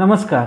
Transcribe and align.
नमस्कार. 0.00 0.44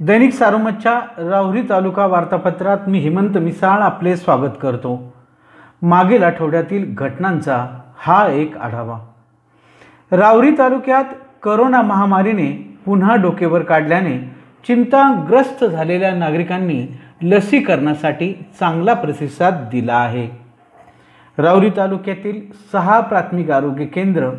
दैनिक 0.00 0.32
सारोमतच्या 0.32 1.00
राहुरी 1.30 1.62
तालुका 1.62 2.06
वार्तापत्रात 2.06 2.78
मी 2.86 2.98
हेमंत 2.98 3.38
मिसाळ 3.38 3.80
आपले 3.80 4.16
स्वागत 4.16 4.50
करतो. 4.62 5.14
मागील 5.82 6.22
आठवड्यातील 6.22 6.94
घटनांचा 6.94 7.66
हा 7.98 8.28
एक 8.28 8.56
आढावा. 8.56 8.98
राहुरी 10.12 10.50
तालुक्यात 10.50 11.04
करोना 11.42 11.82
महामारीने 11.82 12.78
पुन्हा 12.84 13.16
डोकेवर 13.16 13.62
काढल्याने 13.62 14.36
चिंताग्रस्त 14.66 15.64
झालेल्या 15.64 16.14
नागरिकांनी 16.14 16.86
लसीकरणासाठी 17.22 18.32
चांगला 18.60 18.94
प्रतिसाद 18.94 19.68
दिला 19.72 19.94
आहे. 19.94 20.28
राहुरी 21.38 21.70
तालुक्यातील 21.76 22.40
सहा 22.72 23.00
प्राथमिक 23.00 23.50
आरोग्य 23.50 23.84
केंद्र 23.84 24.30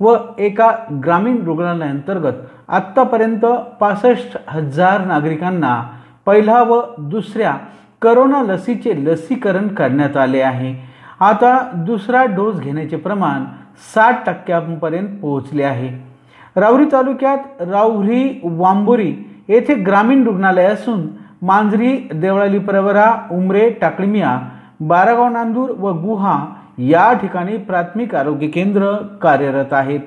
व 0.00 0.16
एका 0.38 0.70
ग्रामीण 1.04 1.42
रुग्णालयांतर्गत 1.44 2.40
आत्तापर्यंत 2.68 3.44
पासष्ट 3.80 4.36
हजार 4.48 5.04
नागरिकांना 5.06 5.80
पहिला 6.26 6.62
व 6.62 6.80
दुसऱ्या 6.98 7.56
करोना 8.02 8.42
लसीचे 8.42 8.94
लसीकरण 9.04 9.68
करण्यात 9.68 10.16
आले 10.16 10.40
आहे. 10.40 10.74
आता 11.20 11.56
दुसरा 11.86 12.24
डोस 12.24 12.60
घेण्याचे 12.60 12.96
प्रमाण 12.96 13.44
साठ 13.94 14.26
टक्क्यांपर्यंत 14.26 15.18
पोहोचले 15.22 15.62
आहे. 15.62 15.88
राऊरी 16.56 16.84
तालुक्यात 16.92 17.62
राऊरी 17.62 18.40
वांबोरी 18.44 19.14
येथे 19.48 19.74
ग्रामीण 19.74 20.24
रुग्णालय 20.24 20.64
असून 20.64 21.06
मांजरी 21.42 21.96
देवळाली 22.14 22.58
परवरा 22.58 23.10
उमरे 23.30 23.68
टाकळमिया 23.70 24.38
बारागाव 24.80 25.28
नांदूर 25.28 25.70
व 25.70 25.92
गुहा 26.02 26.38
या 26.78 27.12
ठिकाणी 27.12 27.56
प्राथमिक 27.56 28.14
आरोग्य 28.14 28.46
केंद्र 28.46 28.92
कार्यरत 29.22 29.72
आहेत 29.72 30.00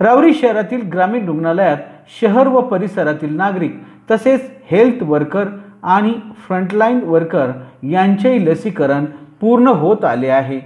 रावरी 0.00 0.34
शहरातील 0.34 0.82
ग्रामीण 0.88 1.26
रुग्णालयात 1.26 1.76
शहर 2.20 2.46
व 2.46 2.60
परिसरातील 2.60 3.36
नागरिक 3.36 3.80
तसेच 4.10 4.50
हेल्थ 4.70 5.02
वर्कर 5.02 5.48
आणि 5.82 6.12
फ्रंटलाईन 6.46 7.00
वर्कर 7.04 7.50
यांचेही 7.82 8.46
लसीकरण 8.46 9.04
पूर्ण 9.40 9.68
होत 9.68 10.04
आले 10.04 10.28
आहे. 10.28 10.60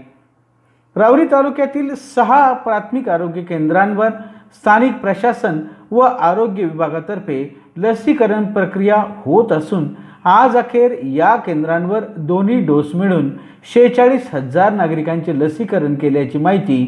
रावरी 0.96 1.26
तालुक्यातील 1.26 1.94
सहा 1.94 2.52
प्राथमिक 2.52 3.08
आरोग्य 3.08 3.42
केंद्रांवर 3.42 4.08
स्थानिक 4.54 4.92
प्रशासन 4.92 5.60
व 5.90 6.00
आरोग्य 6.00 6.64
विभागातर्फे 6.64 7.60
लसीकरण 7.76 8.52
प्रक्रिया 8.52 9.04
होत 9.24 9.52
असून 9.52 9.88
आज 10.26 10.56
अखेर 10.56 10.94
या 11.06 11.34
केंद्रांवर 11.36 12.04
दोन्ही 12.18 12.58
डोस 12.66 12.94
मिळून 12.94 13.28
शेहेचाळीस 13.72 14.28
हजार 14.32 14.72
नागरिकांचे 14.72 15.38
लसीकरण 15.40 15.94
केल्याची 15.94 16.38
माहिती 16.38 16.78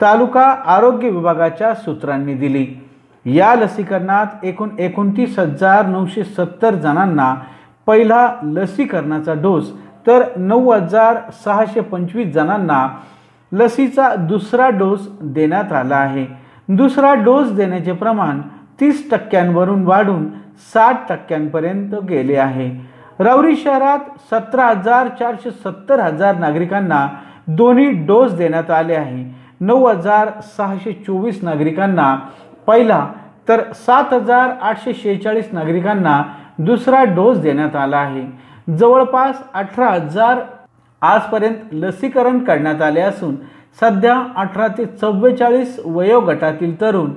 तालुका 0.00 0.46
आरोग्य 0.74 1.10
विभागाच्या 1.10 1.74
सूत्रांनी 1.74 2.34
दिली. 2.34 2.66
या 3.24 3.54
लसीकरणात 3.54 4.44
एकूण 4.44 4.68
एकोणतीस 4.78 5.38
हजार 5.38 5.86
नऊशे 5.86 6.24
सत्तर 6.24 6.74
जणांना 6.74 7.34
पहिला 7.86 8.28
लसीकरणाचा 8.44 9.34
डोस 9.34 9.70
तर 10.06 10.24
नऊ 10.36 10.70
हजार 10.70 11.16
सहाशे 11.44 11.80
पंचवीस 11.80 12.32
जणांना 12.34 12.86
लसीचा 13.52 14.14
दुसरा 14.18 14.68
डोस 14.68 15.08
देण्यात 15.22 15.72
आला 15.72 15.96
आहे. 15.96 16.26
दुसरा 16.68 17.14
डोस 17.14 17.52
देण्याचे 17.52 17.92
प्रमाण 17.92 18.40
तीस 18.80 19.10
टक्क्यांवरून 19.10 19.86
वाढून 19.86 20.26
साठ 20.72 21.08
टक्क्यांपर्यंत 21.08 21.94
गेले 22.08 22.36
आहे. 22.36 22.70
रावरी 23.18 23.56
शहरात 23.56 23.98
सतरा 24.30 24.66
हजार 24.66 25.08
चारशे 25.18 25.50
सत्तर 25.50 26.00
हजार 26.00 26.36
नागरिकांना 26.38 27.06
दोन्ही 27.48 27.90
डोस 28.06 28.32
देण्यात 28.32 28.70
आले 28.70 28.94
आहे. 28.94 29.24
नऊ 29.60 29.86
हजार 29.86 30.30
सहाशे 30.56 30.92
चोवीस 31.06 31.42
नागरिकांना 31.42 32.14
पहिला 32.66 33.06
तर 33.48 33.62
सात 33.76 34.12
हजार 34.14 34.50
आठशे 34.62 34.94
शेहेचाळीस 34.94 35.48
नागरिकांना 35.52 36.22
दुसरा 36.58 37.02
डोस 37.04 37.38
देण्यात 37.38 37.76
आला 37.76 37.96
आहे. 37.96 38.24
जवळपास 38.78 39.42
अठरा 39.54 39.88
हजार 39.88 40.40
आजपर्यंत 41.02 41.72
लसीकरण 41.72 42.38
करण्यात 42.44 42.82
आले 42.82 43.00
असून 43.00 43.34
सध्या 43.80 44.14
अठरा 44.36 44.66
ते 44.78 44.84
चव्वेचाळीस 44.86 45.78
वयोगटातील 45.84 46.80
तरुण 46.80 47.10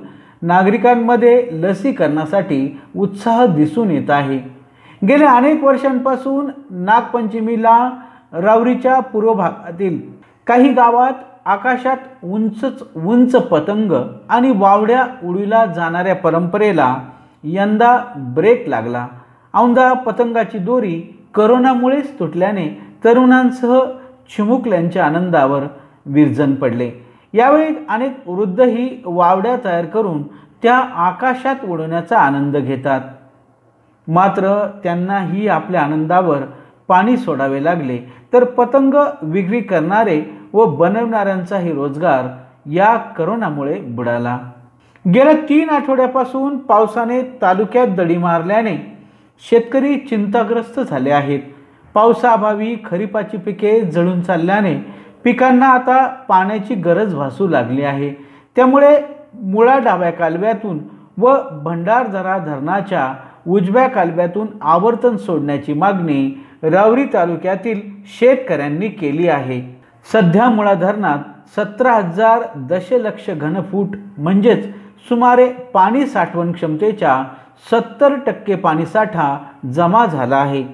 नागरिकांमध्ये 0.44 1.48
लसीकरणासाठी 1.52 2.80
उत्साह 2.96 3.44
दिसून 3.46 3.90
येत 3.90 4.10
आहे. 4.10 4.38
गेल्या 5.08 5.30
अनेक 5.32 5.64
वर्षांपासून 5.64 6.50
नागपंचमीला 6.70 7.90
रावरीच्या 8.32 9.00
पूर्व 9.00 9.32
भागातील 9.34 10.00
काही 10.46 10.72
गावात 10.72 11.12
आकाशात 11.44 11.96
उंचच 12.24 12.82
उंच 12.96 13.36
पतंग 13.36 13.92
आणि 14.28 14.52
वावड्या 14.56 15.06
उडीला 15.24 15.66
जाणाऱ्या 15.66 16.14
परंपरेला 16.14 16.96
यंदा 17.42 17.96
ब्रेक 18.16 18.68
लागला. 18.68 19.06
औंदा 19.54 19.92
पतंगाची 19.92 20.58
दोरी 20.58 21.00
करोनामुळेच 21.34 22.18
तुटल्याने 22.18 22.68
तरुणांसह 23.04 23.80
चिमुकल्यांच्या 24.36 25.04
आनंदावर 25.06 25.62
विरजन 26.06 26.54
पडले. 26.54 26.90
यावेळी 27.34 27.74
अनेक 27.88 28.28
वृद्धही 28.28 29.02
वावड्या 29.04 29.56
तयार 29.64 29.84
करून 29.84 30.22
त्या 30.62 30.76
आकाशात 30.76 31.64
उडवण्याचा 31.64 32.18
आनंद 32.18 32.56
घेतात. 32.56 33.00
मात्र 34.08 34.66
त्यांना 34.82 35.18
ही 35.18 35.48
आपल्या 35.48 35.82
आनंदावर 35.82 36.38
पाणी 36.88 37.16
सोडावे 37.16 37.64
लागले 37.64 37.98
तर 38.32 38.44
पतंग 38.44 38.94
विक्री 39.22 39.60
करणारे 39.60 40.22
व 40.52 40.64
बनवणाऱ्यांचाही 40.64 41.72
रोजगार 41.72 42.26
या 42.70 42.96
करोनामुळे 42.96 43.78
बुडाला. 43.80 44.38
गेल्या 45.14 45.32
तीन 45.48 45.70
आठवड्यापासून 45.70 46.58
पावसाने 46.58 47.22
तालुक्यात 47.42 47.86
दडी 47.86 48.16
मारल्याने 48.16 48.76
शेतकरी 49.50 49.96
चिंताग्रस्त 49.96 50.80
झाले 50.80 51.10
आहेत. 51.10 51.40
पावसाअभावी 51.94 52.76
खरीपाची 52.84 53.36
पिके 53.36 53.80
जळून 53.80 54.20
चालल्याने 54.20 54.74
पिकांना 55.24 55.66
आता 55.66 56.06
पाण्याची 56.28 56.74
गरज 56.74 57.14
भासू 57.14 57.48
लागली 57.48 57.82
आहे. 57.82 58.12
त्यामुळे 58.56 58.96
मुळा 59.42 59.78
डाव्या 59.78 60.10
कालव्यातून 60.10 60.78
व 61.18 61.36
भंडारदरा 61.62 62.36
धरणाच्या 62.38 63.12
उजव्या 63.46 63.86
कालव्यातून 63.88 64.46
आवर्तन 64.62 65.16
सोडण्याची 65.16 65.72
मागणी 65.72 66.44
रावरी 66.62 67.04
तालुक्यातील 67.04 67.80
शेतकऱ्यांनी 68.18 68.88
केली 68.88 69.28
आहे. 69.28 69.60
सध्या 70.12 70.48
मुळा 70.50 70.74
धरणात 70.74 71.18
सतरा 71.56 71.92
हजार 71.92 72.42
दशलक्ष 72.56 73.30
घनफूट 73.30 73.96
म्हणजेच 74.18 74.66
सुमारे 75.08 75.48
पाणी 75.74 76.06
साठवण 76.06 76.52
क्षमतेच्या 76.52 77.22
सत्तर 77.70 78.14
टक्के 78.26 78.54
पाणीसाठा 78.54 79.36
जमा 79.74 80.04
झाला 80.06 80.36
आहे. 80.36 80.64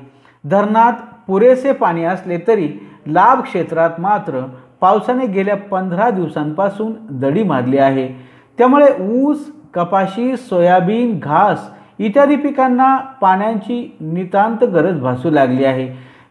धरणात 0.44 0.92
पुरेसे 1.26 1.72
पाणी 1.72 2.04
असले 2.04 2.38
तरी 2.46 2.68
लाभ 3.06 3.40
क्षेत्रात 3.40 3.90
मात्र 3.98 4.46
पावसाने 4.80 5.26
गेल्या 5.26 5.56
पंधरा 5.56 6.10
दिवसांपासून 6.10 6.92
दडी 7.10 7.42
मारली 7.42 7.78
आहे. 7.78 8.08
त्यामुळे 8.58 8.86
ऊस 9.00 9.52
कपाशी 9.74 10.36
सोयाबीन 10.36 11.18
घास 11.22 11.70
इत्यादी 11.98 12.36
पिकांना 12.36 12.96
पाण्याची 12.96 13.96
नितांत 14.00 14.64
गरज 14.64 15.00
भासू 15.00 15.30
लागली 15.30 15.64
आहे. 15.64 15.88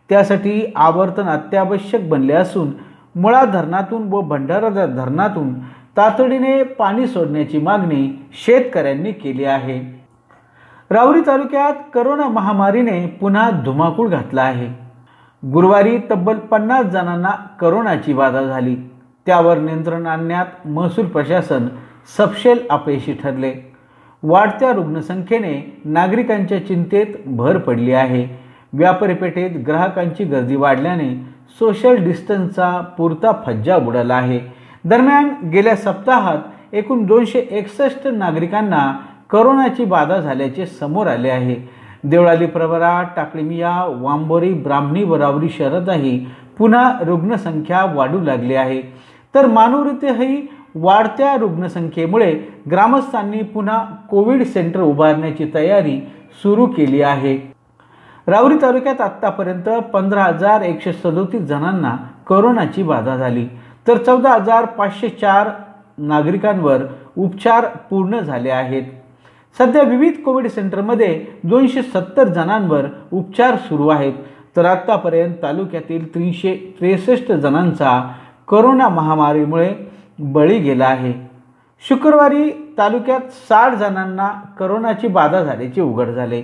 त्यासाठी 0.10 0.74
आवर्तन 0.76 1.28
अत्यावश्यक 1.28 2.10
बनले 2.10 2.34
असून 2.34 2.72
मुळा 3.16 3.44
धरणातून 3.46 4.08
व 4.10 4.22
भंडारा 4.22 4.70
धरणातून 4.70 5.54
तातडीने 5.98 6.64
पाणी 6.64 7.08
सोडण्याची 7.08 7.58
मागणी 7.58 8.30
शेतकऱ्यांनी 8.46 9.12
केली 9.12 9.44
आहे. 9.44 10.04
रावरी 10.90 11.22
तालुक्यात 11.28 11.74
करोना 11.94 12.28
महामारीने 12.28 13.06
पुन्हा 13.06 13.50
धुमाकूळ 13.50 14.10
घातला 14.10 14.42
आहे. 14.42 14.89
गुरुवारी 15.46 15.98
तब्बल 16.12 16.38
पन्नास 16.38 16.86
जणांना 16.86 17.30
करोनाची 17.60 18.14
बाधा 18.14 18.42
झाली. 18.42 18.76
त्यावर 19.26 19.58
नियंत्रण 19.58 20.08
आणण्यात 20.08 20.68
महसूल 20.68 21.06
प्रशासन 21.06 21.68
सपशेल 22.18 22.60
अपयशी 22.70 23.14
ठरले. 23.14 23.72
वाढत्या 24.24 24.72
रुग्णसंख्येने 24.74 25.82
नागरिकांच्या 25.86 26.68
चिंतेत 26.68 27.06
भर 27.26 27.58
पडली 27.58 27.94
आहे. 27.94 28.28
व्यापारपेठेत 28.74 29.52
ग्राहकांची 29.68 30.24
गर्दी 30.24 30.56
वाढल्याने 30.56 31.16
सोशल 31.60 31.96
डिस्टन्सचा 31.96 32.82
पुरता 32.98 33.32
फज्जा 33.46 33.78
बुडाला 33.78 34.16
आहे. 34.16 34.40
दरम्यान 34.86 35.50
गेल्या 35.50 35.76
सप्ताहात 35.76 36.38
एकूण 36.74 37.06
दोनशे 37.06 37.40
एकसष्ट 37.40 38.08
नागरिकांना 38.08 39.00
करोनाची 39.30 39.86
बाधा 39.86 40.18
झाल्याचे 40.18 40.66
समोर 40.66 41.08
आले 41.08 41.30
आहे. 41.30 41.70
देवळाली 42.04 42.46
प्रवरा 42.46 43.04
टाकळीमिया 43.16 43.84
वांबोरी 44.02 44.54
ब्राह्मणी 44.54 45.04
व 45.04 45.16
रावरी 45.16 45.50
शहरातही 45.50 46.28
पुन्हा 46.58 46.94
रुग्णसंख्या 47.06 47.86
वाढू 47.94 48.22
लागली 48.22 48.56
आहे. 48.56 48.82
तर 49.36 49.46
मानूर 49.46 49.88
वाढत्या 50.76 51.36
रुग्णसंख्येमुळे 51.36 52.34
ग्रामस्थांनी 52.72 53.42
पुन्हा 53.44 53.86
कोविड 54.10 54.44
सेंटर 54.44 54.80
उभारण्याची 54.80 55.52
तयारी 55.54 56.00
सुरू 56.44 56.66
केली 56.66 57.02
आहे. 57.02 57.54
रावरी 58.28 58.58
तालुक्यात 58.62 59.02
आत्तापर्यंत 59.02 59.70
पंधरा 59.94 60.24
हजार 60.24 60.62
एकशे 60.62 60.94
सदोतीस 60.94 61.42
जणांना 61.42 61.96
करोनाची 62.28 62.84
बाधा 62.84 63.16
झाली. 63.16 63.48
तर 63.88 63.98
चौदा 63.98 64.34
हजार 64.34 64.66
पाचशे 64.66 65.10
चार 65.10 65.50
नागरिकांवर 65.98 66.78
उपचार 67.18 67.66
पूर्ण 67.90 68.20
झाले 68.20 68.50
आहेत. 68.50 68.84
सध्या 69.58 69.82
विविध 69.82 70.14
कोविड 70.14 70.48
सेंटरमध्ये 70.48 71.26
दोनशे 71.44 71.82
सत्तर 71.82 72.28
जणांवर 72.28 72.86
उपचार 73.14 73.56
सुरू 73.56 73.88
आहेत. 73.88 74.14
तर 74.58 74.66
आत्तापर्यंत 74.66 75.34
तालुक्यातील 75.44 76.16
तीनशे 76.16 76.76
त्रेसष्ट 76.80 77.32
जणांचा 77.32 78.12
करोना 78.48 78.90
महामारीमुळे 78.90 79.74
बळी 80.20 80.60
गेला 80.60 80.86
आहे. 80.86 81.14
शुक्रवारी 81.90 82.74
तालुक्यात 82.78 83.20
साठ 83.32 83.74
जणांना 83.74 84.30
करोनाची 84.60 85.08
बाधा 85.08 85.44
झाल्याचे 85.44 85.82
उघड 85.82 86.08
झाले. 86.08 86.44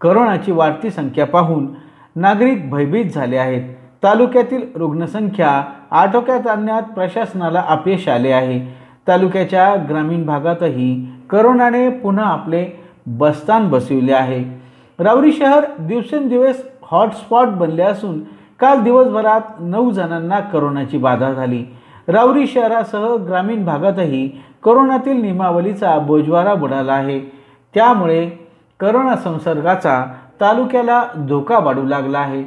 करोनाची 0.00 0.52
वाढती 0.52 0.90
संख्या 0.90 1.26
पाहून 1.26 1.68
नागरिक 2.16 2.70
भयभीत 2.70 3.04
झाले 3.04 3.36
आहेत. 3.36 3.62
तालुक्यातील 4.02 4.62
रुग्णसंख्या 4.74 5.64
आटोक्यात 5.90 6.46
आणण्यात 6.46 6.82
प्रशासनाला 6.82 7.64
अपयश 7.68 8.08
आले 8.08 8.32
आहे. 8.32 8.74
तालुक्याच्या 9.08 9.74
ग्रामीण 9.88 10.26
भागातही 10.26 11.08
करोनाने 11.34 11.88
पुन्हा 11.88 12.24
आपले 12.24 12.64
बस्तान 13.06 13.68
बसविले 13.70 14.12
आहे. 14.12 14.42
रावरी 14.98 15.32
शहर 15.32 15.64
दिवसेंदिवस 15.78 16.62
हॉटस्पॉट 16.82 17.48
बनले 17.48 17.82
असून 17.82 18.18
काल 18.60 18.82
दिवसभरात 18.82 19.40
नऊ 19.60 19.90
जणांना 19.90 20.38
करोनाची 20.40 20.98
बाधा 20.98 21.32
झाली. 21.32 21.64
रावरी 22.08 22.46
शहरासह 22.46 23.16
ग्रामीण 23.26 23.64
भागातही 23.64 24.28
करोनातील 24.64 25.20
नियमावलीचा 25.22 25.98
बोजवारा 25.98 26.54
बुडाला 26.54 26.92
आहे. 26.92 27.18
त्यामुळे 27.74 28.30
करोना 28.80 29.16
संसर्गाचा 29.16 30.04
तालुक्याला 30.40 31.02
धोका 31.28 31.58
वाढू 31.58 31.82
लागला 31.82 32.18
आहे. 32.18 32.42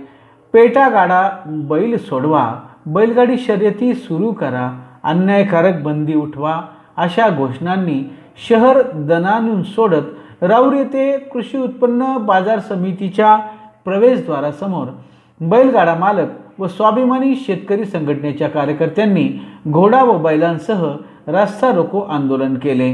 पेटा 0.54 0.90
गाडा 0.90 1.30
बैल 1.46 1.98
सोडवा 1.98 2.54
बैलगाडी 2.86 3.38
शर्यती 3.38 3.94
सुरू 3.94 4.32
करा 4.32 4.70
अन्यायकारक 5.04 5.82
बंदी 5.84 6.16
उठवा 6.16 6.62
अशा 6.98 7.30
घोषणांनी 7.30 8.04
शहर 8.38 8.82
दनानून 8.94 9.64
सोडत 9.64 10.44
राऊर 10.44 10.74
येथे 10.74 11.18
कृषी 11.18 11.58
उत्पन्न 11.58 12.18
बाजार 12.18 12.60
समितीच्या 12.60 13.36
प्रवेशद्वारासमोर 13.86 14.88
बैलगाडा 15.42 15.96
मालक 15.96 16.60
व 16.60 16.68
स्वाभिमानी 16.68 17.36
शेतकरी 17.36 17.86
संघटनेच्या 17.86 18.50
कार्यकर्त्यांनी 18.50 19.30
घोडा 19.68 20.04
व 20.04 20.18
बैलांसह 20.18 20.86
रास्ता 21.28 21.72
रोको 21.72 22.02
आंदोलन 22.02 22.56
केले. 22.56 22.92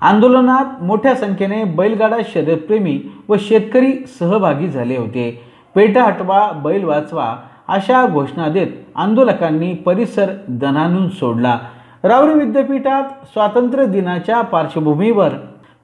आंदोलनात 0.00 0.82
मोठ्या 0.82 1.14
संख्येने 1.14 1.64
बैलगाडा 1.64 2.16
शर्यतप्रेमी 2.34 3.00
व 3.28 3.36
शेतकरी 3.40 3.92
सहभागी 4.18 4.68
झाले 4.68 4.96
होते. 4.96 5.30
पेटा 5.74 6.04
हटवा 6.04 6.50
बैल 6.64 6.84
वाचवा 6.84 7.34
अशा 7.68 8.06
घोषणा 8.06 8.48
देत 8.48 8.66
आंदोलकांनी 8.94 9.74
परिसर 9.74 10.30
दणानून 10.48 11.08
सोडला. 11.08 11.58
रावरी 12.04 12.34
विद्यापीठात 12.34 13.04
स्वातंत्र्य 13.32 13.86
दिनाच्या 13.86 14.40
पार्श्वभूमीवर 14.40 15.32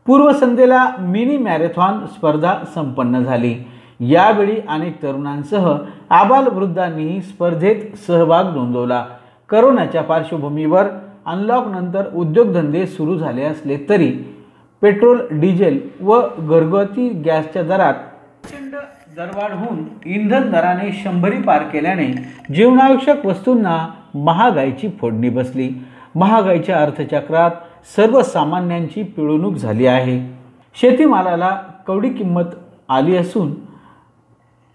पूर्वसंध्येला 0.06 0.84
मिनी 1.00 1.36
मॅरेथॉन 1.36 2.04
स्पर्धा 2.06 2.54
संपन्न 2.74 3.22
झाली. 3.22 3.54
यावेळी 4.00 4.56
अनेक 4.68 5.02
तरुणांसह 5.02 5.66
आबालवृद्धांनीही 6.10 7.20
स्पर्धेत 7.22 7.96
सहभाग 8.06 8.54
नोंदवला. 8.56 9.04
करोनाच्या 9.50 10.02
पार्श्वभूमीवर 10.02 10.86
अनलॉक 11.26 11.66
नंतर 11.68 12.04
उद्योगधंदे 12.14 12.86
सुरू 12.86 13.16
झाले 13.18 13.44
असले 13.44 13.76
तरी 13.88 14.10
पेट्रोल 14.82 15.20
डिझेल 15.30 15.78
व 16.00 16.20
घरगुती 16.38 17.08
गॅसच्या 17.26 17.62
दरात 17.62 17.94
प्रचंड 17.94 18.74
दरवाढ 19.16 19.52
होऊन 19.52 19.82
इंधन 20.06 20.50
दराने 20.52 20.90
शंभरी 21.02 21.40
पार 21.42 21.62
केल्याने 21.62 22.06
जीवनावश्यक 22.54 23.26
वस्तूंना 23.26 23.76
महागाईची 24.14 24.88
फोडणी 25.00 25.28
बसली. 25.28 25.68
महागाईच्या 26.14 26.82
अर्थचक्रात 26.82 27.50
सर्वसामान्यांची 27.96 29.02
पिळवणूक 29.02 29.54
झाली 29.54 29.86
आहे. 29.86 30.20
शेतीमालाला 30.80 31.58
कवडी 31.86 32.08
किंमत 32.08 32.54
आली 32.88 33.16
असून 33.16 33.52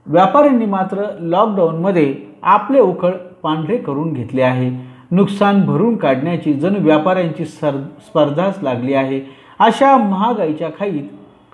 व्यापाऱ्यांनी 0.05 0.65
मात्र 0.65 1.03
लॉकडाऊनमध्ये 1.19 2.15
आपले 2.43 2.79
उखळ 2.79 3.11
पांढरे 3.43 3.77
करून 3.77 4.13
घेतले 4.13 4.41
आहे. 4.41 4.69
नुकसान 5.11 5.65
भरून 5.65 5.95
काढण्याची 5.95 6.53
जणू 6.53 6.79
व्यापाऱ्यांची 6.79 7.45
सर 7.45 7.75
स्पर्धाच 7.99 8.63
लागली 8.63 8.93
आहे. 8.93 9.21
अशा 9.59 9.97
महागाईच्या 9.97 10.69
खाईत 10.79 11.03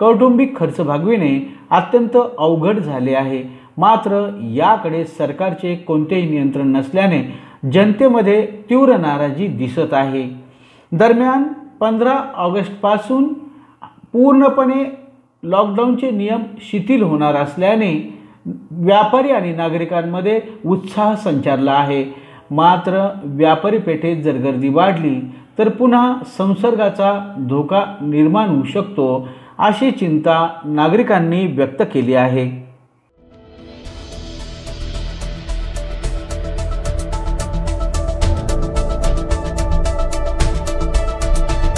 कौटुंबिक 0.00 0.58
खर्च 0.58 0.80
भागविणे 0.80 1.56
अत्यंत 1.70 2.16
अवघड 2.38 2.78
झाले 2.78 3.14
आहे. 3.14 3.44
मात्र 3.78 4.40
याकडे 4.42 5.04
सरकारचे 5.04 5.74
कोणतेही 5.74 6.30
नियंत्रण 6.30 6.68
नसल्याने 6.68 7.22
जनतेमध्ये 7.72 8.46
तीव्र 8.70 8.96
नाराजी 8.96 9.46
दिसत 9.46 9.92
आहे. 9.92 10.28
दरम्यान 10.92 11.42
पंधरा 11.80 12.18
ऑगस्टपासून 12.36 13.32
पूर्णपणे 14.12 14.84
लॉकडाऊनचे 15.42 16.10
नियम 16.10 16.42
शिथिल 16.60 17.02
होणार 17.02 17.34
असल्याने 17.34 17.92
व्यापारी 18.70 19.30
आणि 19.30 19.52
नागरिकांमध्ये 19.54 20.40
उत्साह 20.66 21.14
संचारला 21.14 21.72
आहे. 21.72 22.04
मात्र 22.50 23.08
व्यापारी 23.24 23.78
पेठेत 23.78 24.22
जर 24.22 24.36
गर्दी 24.36 24.68
वाढली 24.68 25.20
तर 25.58 25.68
पुन्हा 25.68 26.14
संसर्गाचा 26.38 27.34
धोका 27.48 27.84
निर्माण 28.02 28.48
होऊ 28.48 28.64
शकतो 28.64 29.28
अशी 29.58 29.90
चिंता 29.90 30.48
नागरिकांनी 30.64 31.46
व्यक्त 31.46 31.82
केली 31.82 32.14
आहे. 32.14 32.65